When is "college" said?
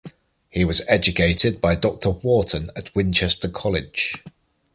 3.47-4.15